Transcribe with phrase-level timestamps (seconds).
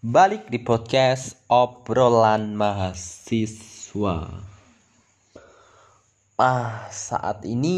[0.00, 4.32] Balik di podcast obrolan mahasiswa.
[6.40, 7.76] Ah, saat ini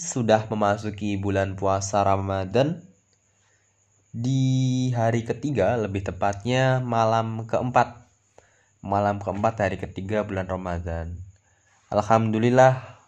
[0.00, 2.80] sudah memasuki bulan puasa Ramadan.
[4.08, 8.08] Di hari ketiga, lebih tepatnya malam keempat.
[8.80, 11.20] Malam keempat hari ketiga bulan Ramadan.
[11.92, 13.04] Alhamdulillah,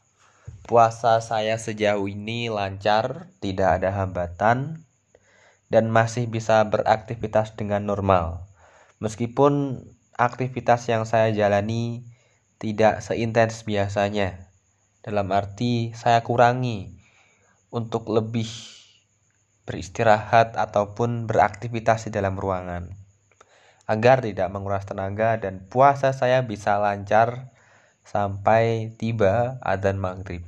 [0.69, 4.85] puasa saya sejauh ini lancar, tidak ada hambatan,
[5.73, 8.45] dan masih bisa beraktivitas dengan normal.
[9.01, 9.81] Meskipun
[10.21, 12.05] aktivitas yang saya jalani
[12.61, 14.53] tidak seintens biasanya.
[15.01, 16.95] Dalam arti saya kurangi
[17.73, 18.47] untuk lebih
[19.65, 23.03] beristirahat ataupun beraktivitas di dalam ruangan
[23.91, 27.51] agar tidak menguras tenaga dan puasa saya bisa lancar
[28.07, 30.47] sampai tiba adzan maghrib.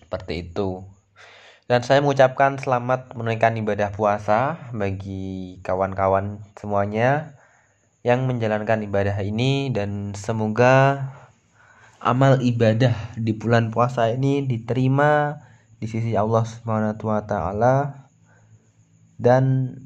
[0.00, 0.91] Seperti itu.
[1.70, 7.38] Dan saya mengucapkan selamat menunaikan ibadah puasa bagi kawan-kawan semuanya
[8.02, 11.06] yang menjalankan ibadah ini dan semoga
[12.02, 15.38] amal ibadah di bulan puasa ini diterima
[15.78, 18.10] di sisi Allah Subhanahu wa taala
[19.22, 19.78] dan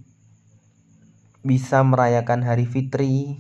[1.45, 3.37] bisa merayakan hari fitri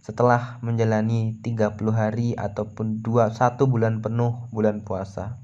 [0.00, 5.36] setelah menjalani 30 hari ataupun dua satu bulan penuh bulan puasa.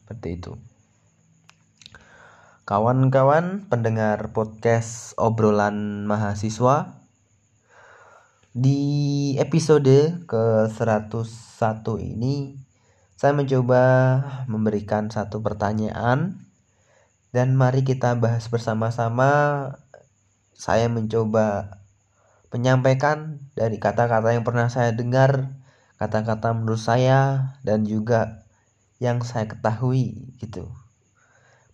[0.00, 0.73] Seperti itu.
[2.64, 6.96] Kawan-kawan pendengar podcast obrolan mahasiswa
[8.56, 8.80] Di
[9.36, 12.56] episode ke-101 ini
[13.20, 13.84] Saya mencoba
[14.48, 16.40] memberikan satu pertanyaan
[17.36, 19.68] Dan mari kita bahas bersama-sama.
[20.56, 21.76] Saya mencoba
[22.48, 25.52] menyampaikan dari kata-kata yang pernah saya dengar
[26.00, 28.48] Kata-kata menurut saya dan juga
[29.04, 30.72] yang saya ketahui gitu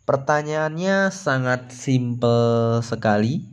[0.04, 3.46] Pertanyaannya sangat simpel sekali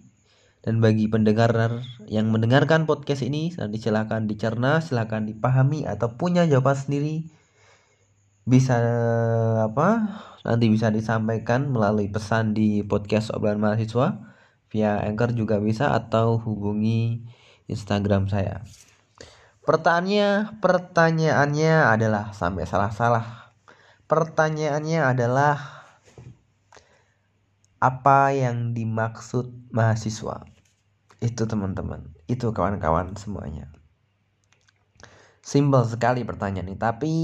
[0.67, 7.27] dan bagi pendengar yang mendengarkan podcast ini silahkan dicerna, silahkan dipahami atau punya jawaban sendiri
[8.47, 8.79] bisa
[9.59, 14.23] apa nanti bisa disampaikan melalui pesan di podcast obrolan mahasiswa
[14.71, 17.27] via anchor juga bisa atau hubungi
[17.67, 18.63] Instagram saya.
[19.67, 23.51] Pertanyaannya pertanyaannya adalah sampai salah-salah.
[24.07, 25.86] Pertanyaannya adalah
[27.77, 30.45] apa yang dimaksud mahasiswa?
[31.21, 32.13] Itu teman-teman.
[32.25, 33.69] Itu kawan-kawan semuanya.
[35.45, 37.15] Simpel sekali pertanyaan ini tapi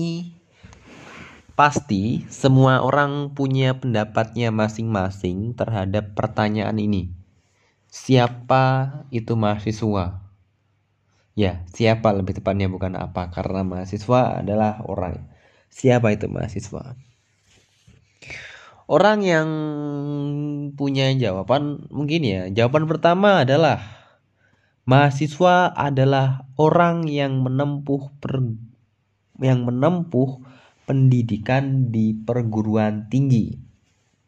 [1.57, 7.11] pasti semua orang punya pendapatnya masing-masing terhadap pertanyaan ini.
[7.89, 10.21] Siapa itu mahasiswa?
[11.33, 13.33] Ya siapa lebih tepatnya bukan apa.
[13.33, 15.29] Karena mahasiswa adalah orang.
[15.73, 16.93] Siapa itu mahasiswa
[18.83, 19.47] Orang yang
[20.75, 22.41] punya jawaban mungkin ya.
[22.51, 23.79] Jawaban pertama adalah
[24.83, 28.43] mahasiswa adalah orang yang menempuh per,
[29.39, 30.43] yang menempuh
[30.83, 33.55] pendidikan di perguruan tinggi.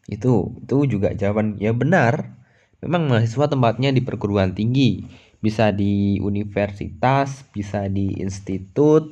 [0.07, 2.39] Itu itu juga jawaban ya benar.
[2.79, 5.03] Memang mahasiswa tempatnya di perguruan tinggi,
[5.41, 9.09] bisa di universitas, bisa di institut,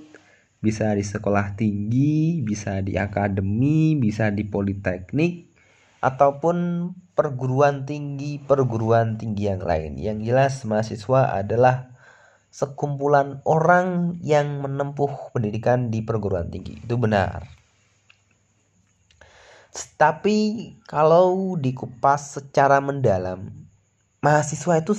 [0.63, 5.51] bisa di sekolah tinggi, bisa di akademi, bisa di politeknik,
[5.99, 9.99] ataupun perguruan tinggi perguruan tinggi yang lain.
[9.99, 11.91] Yang jelas mahasiswa adalah
[12.47, 16.79] sekumpulan orang yang menempuh pendidikan di perguruan tinggi.
[16.79, 17.43] Itu benar.
[19.99, 23.51] Tapi kalau dikupas secara mendalam,
[24.21, 24.93] mahasiswa itu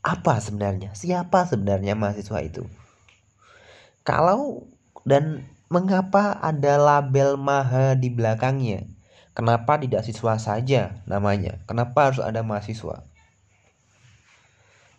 [0.00, 0.94] apa sebenarnya?
[0.94, 2.64] Siapa sebenarnya mahasiswa itu?
[4.06, 4.70] Kalau
[5.04, 8.84] dan mengapa ada label maha di belakangnya?
[9.30, 11.62] Kenapa tidak siswa saja namanya?
[11.64, 13.06] Kenapa harus ada mahasiswa?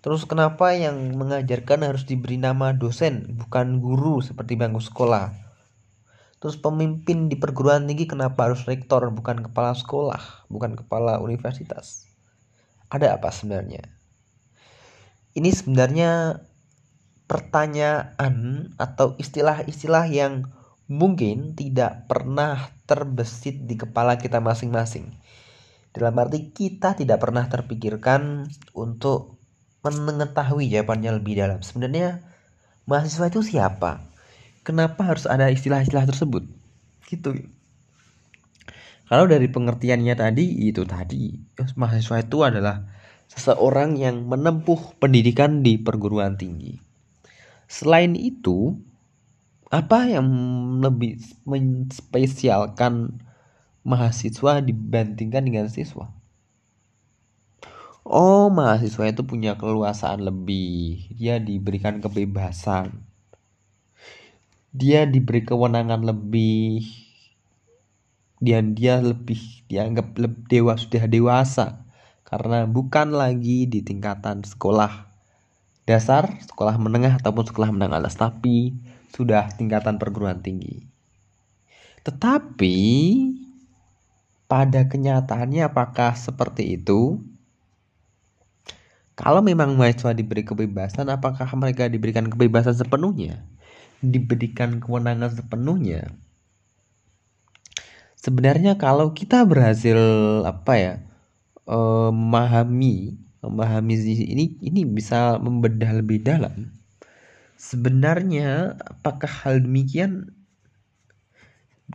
[0.01, 5.29] Terus kenapa yang mengajarkan harus diberi nama dosen, bukan guru seperti bangku sekolah?
[6.41, 12.09] Terus pemimpin di perguruan tinggi kenapa harus rektor, bukan kepala sekolah, bukan kepala universitas?
[12.90, 13.85] Ada apa sebenarnya?
[15.37, 16.41] Ini sebenarnya
[17.31, 20.51] pertanyaan atau istilah-istilah yang
[20.91, 25.16] mungkin tidak pernah terbesit di kepala kita masing-masing.
[25.95, 29.39] Dalam arti kita tidak pernah terpikirkan untuk
[29.79, 31.63] mengetahui jawabannya lebih dalam.
[31.63, 32.19] Sebenarnya
[32.83, 34.03] mahasiswa itu siapa?
[34.67, 36.43] Kenapa harus ada istilah-istilah tersebut?
[37.07, 37.47] Gitu.
[39.07, 41.39] Kalau dari pengertiannya tadi itu tadi
[41.79, 42.91] mahasiswa itu adalah
[43.31, 46.91] seseorang yang menempuh pendidikan di perguruan tinggi.
[47.72, 48.76] Selain itu,
[49.72, 50.28] apa yang
[50.84, 53.23] lebih menspesialkan
[53.88, 56.12] mahasiswa dibandingkan dengan siswa?
[58.03, 61.08] oh mahasiswa itu punya keluasaan lebih.
[61.16, 63.08] Dia diberikan kebebasan.
[64.76, 66.84] Dia diberi kewenangan lebih.
[68.41, 71.88] Dan dia lebih dianggap lebih dewa sudah dewasa.
[72.28, 75.10] Karena bukan lagi di tingkatan sekolah
[75.91, 78.79] dasar, sekolah menengah ataupun sekolah menengah atas, tapi
[79.11, 80.88] sudah tingkatan perguruan tinggi.
[82.08, 82.78] Tetapi
[84.47, 87.20] pada kenyataannya apakah seperti itu?
[89.20, 93.43] Kalau memang mahasiswa diberi kebebasan, apakah mereka diberikan kebebasan sepenuhnya?
[94.02, 96.09] Diberikan kewenangan sepenuhnya?
[98.17, 99.97] Sebenarnya kalau kita berhasil
[100.46, 100.93] apa ya
[101.70, 106.70] eh, memahami memahami ini ini bisa membedah lebih dalam.
[107.58, 110.34] Sebenarnya apakah hal demikian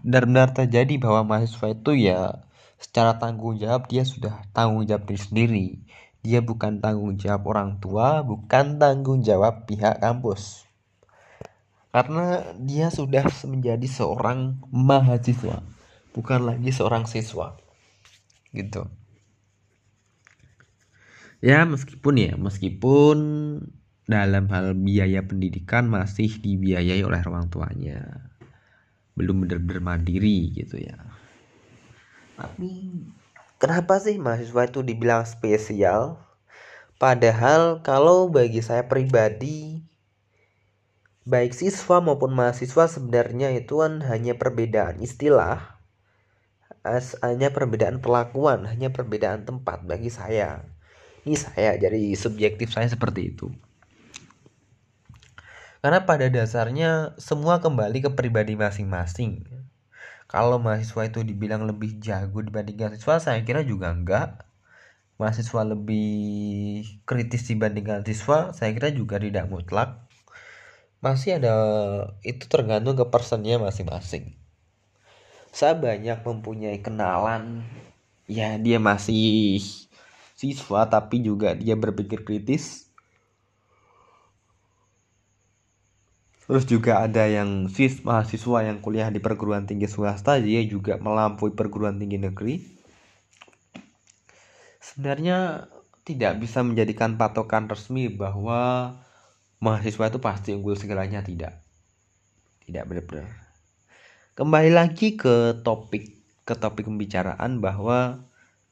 [0.02, 2.20] benar-benar terjadi bahwa mahasiswa itu ya
[2.76, 5.66] secara tanggung jawab dia sudah tanggung jawab diri sendiri.
[6.26, 10.66] Dia bukan tanggung jawab orang tua, bukan tanggung jawab pihak kampus.
[11.94, 15.62] Karena dia sudah menjadi seorang mahasiswa,
[16.10, 17.54] bukan lagi seorang siswa.
[18.50, 19.05] Gitu
[21.40, 23.18] ya meskipun ya meskipun
[24.06, 28.30] dalam hal biaya pendidikan masih dibiayai oleh orang tuanya.
[29.18, 30.94] Belum benar-benar mandiri gitu ya.
[32.38, 32.92] Tapi
[33.58, 36.22] kenapa sih mahasiswa itu dibilang spesial?
[36.96, 39.84] Padahal kalau bagi saya pribadi
[41.26, 45.76] baik siswa maupun mahasiswa sebenarnya itu kan hanya perbedaan istilah
[47.18, 50.62] hanya perbedaan perlakuan hanya perbedaan tempat bagi saya
[51.26, 53.50] ini saya jadi subjektif saya seperti itu.
[55.82, 59.42] Karena pada dasarnya semua kembali ke pribadi masing-masing.
[60.26, 64.46] Kalau mahasiswa itu dibilang lebih jago dibandingkan siswa saya kira juga enggak.
[65.18, 70.06] Mahasiswa lebih kritis dibandingkan siswa saya kira juga tidak mutlak.
[71.02, 71.54] Masih ada
[72.26, 74.34] itu tergantung ke personnya masing-masing.
[75.54, 77.62] Saya banyak mempunyai kenalan.
[78.26, 79.62] Ya dia masih
[80.36, 82.86] siswa tapi juga dia berpikir kritis
[86.46, 91.50] Terus juga ada yang sis mahasiswa yang kuliah di perguruan tinggi swasta dia juga melampaui
[91.50, 92.62] perguruan tinggi negeri.
[94.78, 95.66] Sebenarnya
[96.06, 98.94] tidak bisa menjadikan patokan resmi bahwa
[99.58, 101.58] mahasiswa itu pasti unggul segalanya tidak.
[102.62, 103.26] Tidak benar-benar.
[104.38, 106.14] Kembali lagi ke topik
[106.46, 108.22] ke topik pembicaraan bahwa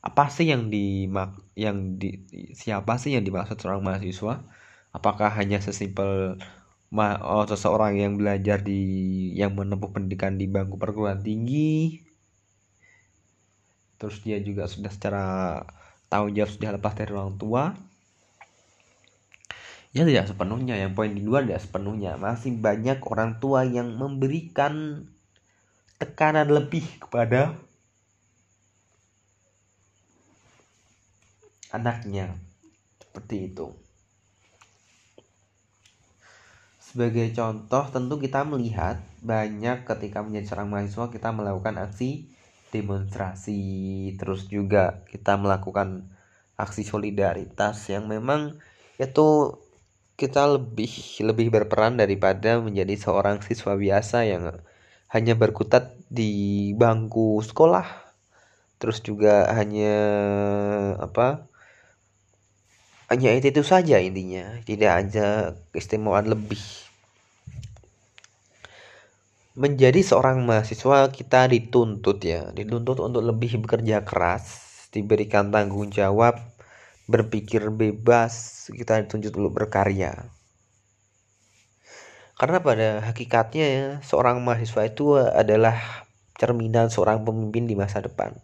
[0.05, 1.09] apa sih yang di
[1.57, 4.45] yang di siapa sih yang dimaksud seorang mahasiswa?
[4.93, 6.37] Apakah hanya sesimpel
[6.93, 8.85] ma oh, seseorang yang belajar di
[9.33, 12.05] yang menempuh pendidikan di bangku perguruan tinggi?
[13.97, 15.25] Terus dia juga sudah secara
[16.13, 17.73] tanggung jawab sudah lepas dari orang tua?
[19.97, 20.77] Ya tidak sepenuhnya.
[20.77, 22.21] Yang poin di luar tidak sepenuhnya.
[22.21, 25.07] Masih banyak orang tua yang memberikan
[25.97, 27.57] tekanan lebih kepada
[31.75, 32.39] anaknya.
[33.03, 33.75] Seperti itu.
[36.79, 42.31] Sebagai contoh tentu kita melihat banyak ketika menjadi seorang mahasiswa kita melakukan aksi
[42.71, 43.63] demonstrasi.
[44.15, 46.07] Terus juga kita melakukan
[46.55, 48.55] aksi solidaritas yang memang
[49.03, 49.59] itu
[50.15, 54.63] kita lebih lebih berperan daripada menjadi seorang siswa biasa yang
[55.11, 57.87] hanya berkutat di bangku sekolah.
[58.79, 59.95] Terus juga hanya
[61.03, 61.51] apa
[63.09, 64.61] hanya itu itu saja intinya.
[64.65, 66.61] Tidak ada keistimewaan lebih.
[69.55, 72.49] Menjadi seorang mahasiswa kita dituntut ya.
[72.51, 76.39] Dituntut untuk lebih bekerja keras diberikan tanggung jawab
[77.05, 80.33] berpikir bebas kita dituntut untuk berkarya.
[82.35, 88.35] Karena pada hakikatnya ya, seorang mahasiswa itu adalah cerminan seorang pemimpin di masa depan.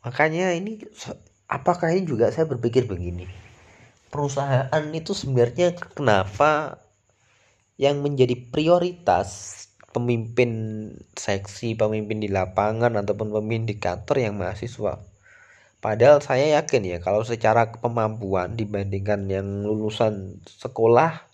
[0.00, 0.80] Makanya ini
[1.50, 3.26] apakah ini juga saya berpikir begini
[4.10, 6.78] perusahaan itu sebenarnya kenapa
[7.80, 9.56] yang menjadi prioritas
[9.90, 10.50] pemimpin
[11.18, 15.02] seksi, pemimpin di lapangan ataupun pemimpin di kantor yang mahasiswa.
[15.80, 21.24] Padahal saya yakin ya kalau secara kemampuan dibandingkan yang lulusan sekolah,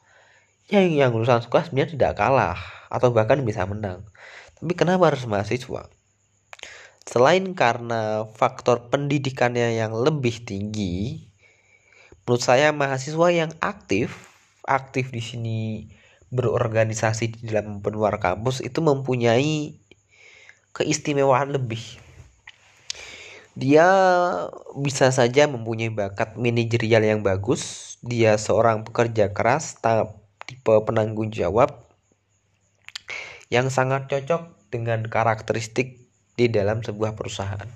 [0.70, 4.06] ya yang lulusan sekolah sebenarnya tidak kalah atau bahkan bisa menang.
[4.56, 5.90] Tapi kenapa harus mahasiswa?
[7.06, 11.22] Selain karena faktor pendidikannya yang lebih tinggi,
[12.26, 14.34] menurut saya mahasiswa yang aktif,
[14.66, 15.58] aktif di sini
[16.34, 19.78] berorganisasi di dalam luar kampus itu mempunyai
[20.74, 21.80] keistimewaan lebih.
[23.56, 23.88] dia
[24.76, 29.80] bisa saja mempunyai bakat manajerial yang bagus dia seorang pekerja keras
[30.44, 31.88] tipe penanggung jawab
[33.48, 36.05] yang sangat cocok dengan karakteristik
[36.36, 37.66] di dalam sebuah perusahaan.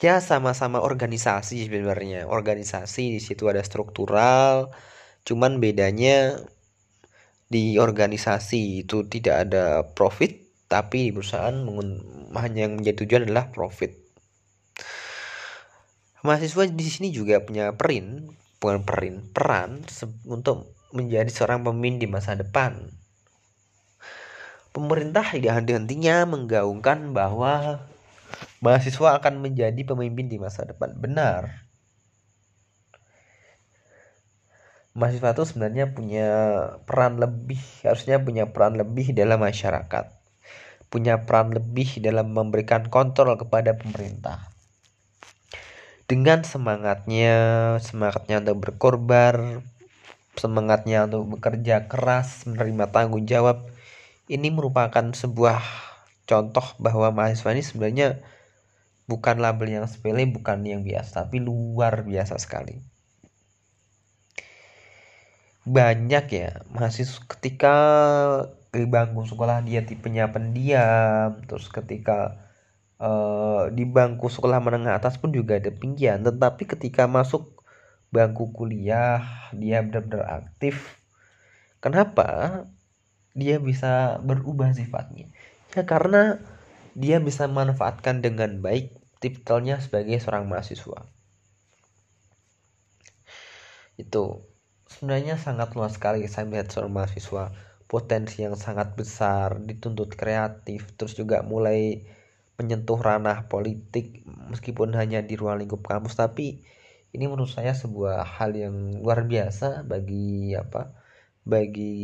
[0.00, 2.26] Ya sama-sama organisasi sebenarnya.
[2.26, 4.74] Organisasi di situ ada struktural
[5.24, 6.36] cuman bedanya
[7.48, 11.54] di organisasi itu tidak ada profit tapi di perusahaan
[12.36, 13.94] hanya yang menjadi tujuan adalah profit.
[16.24, 19.84] Mahasiswa di sini juga punya perin bukan perin peran
[20.24, 22.88] untuk menjadi seorang pemimpin di masa depan
[24.74, 27.86] pemerintah tidak henti-hentinya menggaungkan bahwa
[28.58, 30.98] mahasiswa akan menjadi pemimpin di masa depan.
[30.98, 31.62] Benar.
[34.98, 36.28] Mahasiswa itu sebenarnya punya
[36.86, 40.10] peran lebih, harusnya punya peran lebih dalam masyarakat.
[40.90, 44.50] Punya peran lebih dalam memberikan kontrol kepada pemerintah.
[46.06, 47.34] Dengan semangatnya,
[47.82, 49.66] semangatnya untuk berkorban,
[50.38, 53.66] semangatnya untuk bekerja keras, menerima tanggung jawab,
[54.28, 55.60] ini merupakan sebuah
[56.24, 58.08] contoh bahwa mahasiswa ini sebenarnya
[59.04, 62.80] bukan label yang sepele bukan yang biasa tapi luar biasa sekali.
[65.64, 67.76] Banyak ya mahasiswa ketika
[68.72, 72.40] di bangku sekolah dia tipenya pendiam terus ketika
[73.00, 76.24] uh, di bangku sekolah menengah atas pun juga ada pinggian.
[76.24, 77.60] Tetapi ketika masuk
[78.08, 81.00] bangku kuliah dia benar-benar aktif.
[81.84, 82.64] Kenapa
[83.34, 85.26] dia bisa berubah sifatnya.
[85.74, 86.38] Ya karena
[86.94, 91.02] dia bisa memanfaatkan dengan baik titelnya sebagai seorang mahasiswa.
[93.98, 94.46] Itu
[94.86, 97.50] sebenarnya sangat luas sekali saya melihat seorang mahasiswa.
[97.84, 102.06] Potensi yang sangat besar dituntut kreatif terus juga mulai
[102.54, 106.14] menyentuh ranah politik meskipun hanya di ruang lingkup kampus.
[106.14, 106.62] Tapi
[107.14, 110.94] ini menurut saya sebuah hal yang luar biasa bagi apa
[111.46, 111.94] bagi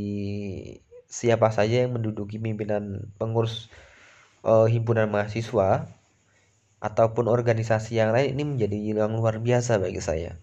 [1.11, 3.67] siapa saja yang menduduki pimpinan pengurus
[4.47, 5.90] uh, himpunan mahasiswa
[6.79, 10.38] ataupun organisasi yang lain ini menjadi yang luar biasa bagi saya.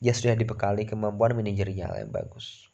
[0.00, 2.66] Dia sudah dibekali kemampuan manajerial yang bagus.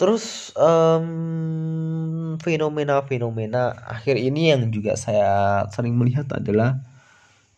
[0.00, 0.50] Terus
[2.42, 6.82] fenomena-fenomena akhir ini yang juga saya sering melihat adalah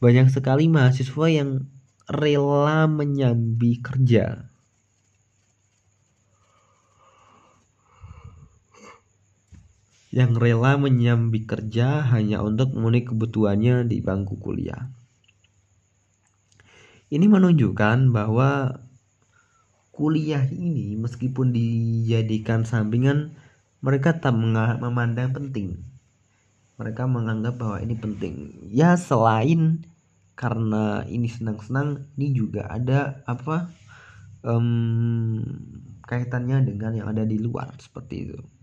[0.02, 1.64] banyak sekali mahasiswa yang
[2.04, 4.44] rela menyambi kerja
[10.14, 14.86] yang rela menyambi kerja hanya untuk memenuhi kebutuhannya di bangku kuliah.
[17.10, 18.78] Ini menunjukkan bahwa
[19.90, 23.34] kuliah ini meskipun dijadikan sampingan
[23.82, 25.82] mereka tak memandang penting.
[26.78, 28.54] Mereka menganggap bahwa ini penting.
[28.70, 29.82] Ya selain
[30.38, 33.66] karena ini senang-senang, ini juga ada apa
[34.46, 35.42] um,
[36.06, 38.53] kaitannya dengan yang ada di luar seperti itu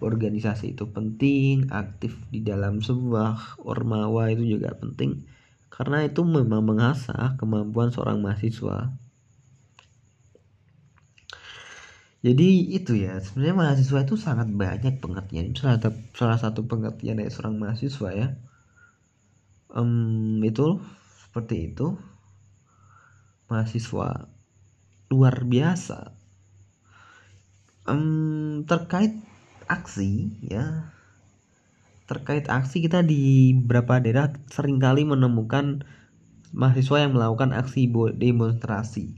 [0.00, 5.24] organisasi itu penting, aktif di dalam sebuah ormawa itu juga penting
[5.80, 8.92] karena itu memang mengasah kemampuan seorang mahasiswa.
[12.20, 15.56] Jadi itu ya sebenarnya mahasiswa itu sangat banyak pengertian.
[15.56, 18.28] Salah satu, salah satu pengertian dari seorang mahasiswa ya.
[19.72, 20.84] Um, itu
[21.24, 21.96] seperti itu
[23.48, 24.28] mahasiswa
[25.08, 26.12] luar biasa.
[27.88, 29.16] Um, terkait
[29.70, 30.90] aksi ya.
[32.10, 35.86] Terkait aksi kita di beberapa daerah sering kali menemukan
[36.50, 37.86] mahasiswa yang melakukan aksi
[38.18, 39.14] demonstrasi.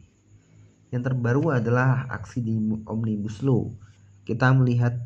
[0.93, 2.53] Yang terbaru adalah aksi di
[2.85, 3.73] omnibus law.
[4.29, 5.01] Kita melihat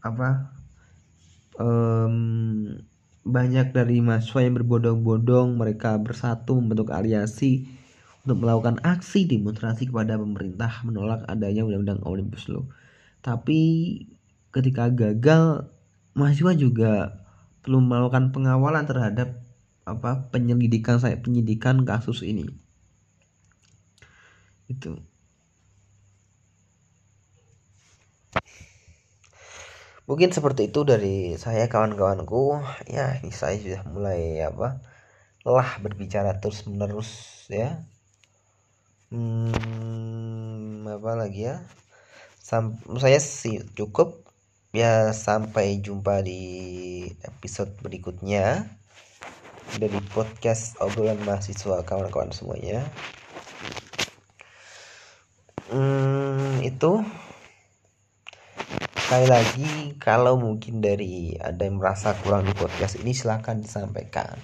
[0.00, 0.54] apa
[1.58, 2.78] um,
[3.26, 7.68] banyak dari mahasiswa yang berbondong-bondong mereka bersatu membentuk aliansi
[8.24, 12.64] untuk melakukan aksi demonstrasi kepada pemerintah menolak adanya undang-undang omnibus law.
[13.20, 13.60] Tapi
[14.50, 15.70] ketika gagal
[16.14, 16.92] mahasiswa juga
[17.62, 19.38] perlu melakukan pengawalan terhadap
[19.86, 22.46] apa penyelidikan saya penyidikan kasus ini.
[24.70, 25.02] Itu.
[30.10, 32.58] Mungkin seperti itu dari saya kawan-kawanku.
[32.90, 34.82] Ya ini saya sudah mulai apa
[35.46, 37.78] lah berbicara terus menerus ya.
[39.10, 41.62] Hmm, apa lagi ya?
[42.42, 44.29] Sam saya sih cukup
[44.70, 46.42] ya sampai jumpa di
[47.26, 48.70] episode berikutnya
[49.82, 52.86] dari podcast obrolan mahasiswa kawan-kawan semuanya.
[55.70, 57.02] Hmm, itu.
[58.94, 64.38] Sekali lagi kalau mungkin dari ada yang merasa kurang di podcast ini silahkan disampaikan.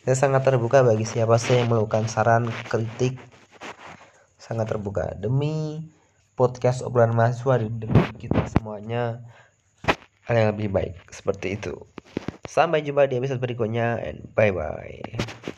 [0.00, 3.20] Saya sangat terbuka bagi siapa saja yang melakukan saran kritik.
[4.40, 5.12] Sangat terbuka.
[5.12, 5.84] Demi
[6.32, 9.20] podcast obrolan mahasiswa demi kita semuanya
[10.28, 11.74] hal yang lebih baik seperti itu.
[12.44, 15.56] Sampai jumpa di episode berikutnya and bye bye